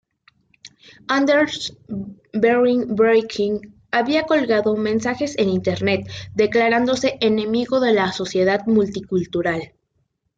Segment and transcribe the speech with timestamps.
[1.09, 1.77] Anders
[2.33, 9.73] Behring Breivik había colgado mensajes en Internet declarándose enemigo de la sociedad multicultural.